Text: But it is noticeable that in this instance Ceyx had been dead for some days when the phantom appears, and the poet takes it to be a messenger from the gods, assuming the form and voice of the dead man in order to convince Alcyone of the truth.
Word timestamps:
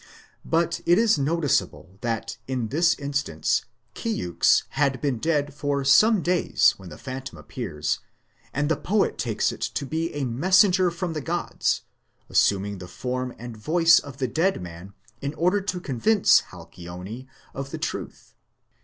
But 0.43 0.81
it 0.87 0.97
is 0.97 1.19
noticeable 1.19 1.99
that 2.01 2.39
in 2.47 2.69
this 2.69 2.95
instance 2.97 3.65
Ceyx 3.93 4.63
had 4.69 4.99
been 4.99 5.19
dead 5.19 5.53
for 5.53 5.83
some 5.85 6.23
days 6.23 6.71
when 6.77 6.89
the 6.89 6.97
phantom 6.97 7.37
appears, 7.37 7.99
and 8.51 8.67
the 8.67 8.77
poet 8.77 9.19
takes 9.19 9.51
it 9.51 9.61
to 9.61 9.85
be 9.85 10.11
a 10.15 10.25
messenger 10.25 10.89
from 10.89 11.13
the 11.13 11.21
gods, 11.21 11.83
assuming 12.31 12.79
the 12.79 12.87
form 12.87 13.35
and 13.37 13.55
voice 13.55 13.99
of 13.99 14.17
the 14.17 14.27
dead 14.27 14.59
man 14.59 14.95
in 15.21 15.35
order 15.35 15.61
to 15.61 15.79
convince 15.79 16.41
Alcyone 16.51 17.27
of 17.53 17.69
the 17.69 17.77
truth. 17.77 18.33